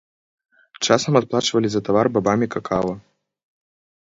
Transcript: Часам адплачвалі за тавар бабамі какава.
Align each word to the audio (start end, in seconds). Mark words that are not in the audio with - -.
Часам 0.85 1.13
адплачвалі 1.19 1.67
за 1.75 1.83
тавар 1.89 2.07
бабамі 2.17 2.47
какава. 2.57 2.93